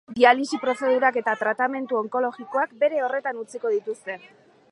Dialisi 0.19 0.59
prozedurak 0.61 1.19
eta 1.21 1.35
tratamendu 1.41 1.99
onkologikoak 2.01 2.75
bere 2.85 3.05
horretan 3.09 3.45
utziko 3.45 3.77
dituzte. 3.77 4.17